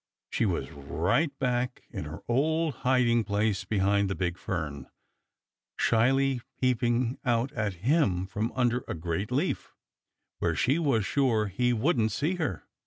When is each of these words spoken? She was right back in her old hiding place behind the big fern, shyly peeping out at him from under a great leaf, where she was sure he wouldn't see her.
She 0.31 0.47
was 0.47 0.71
right 0.71 1.29
back 1.37 1.83
in 1.91 2.05
her 2.05 2.23
old 2.27 2.73
hiding 2.77 3.23
place 3.23 3.65
behind 3.65 4.09
the 4.09 4.15
big 4.15 4.35
fern, 4.35 4.89
shyly 5.77 6.41
peeping 6.59 7.19
out 7.23 7.51
at 7.51 7.85
him 7.87 8.25
from 8.25 8.51
under 8.55 8.83
a 8.87 8.95
great 8.95 9.31
leaf, 9.31 9.75
where 10.39 10.55
she 10.55 10.79
was 10.79 11.05
sure 11.05 11.45
he 11.45 11.71
wouldn't 11.71 12.11
see 12.11 12.33
her. 12.37 12.63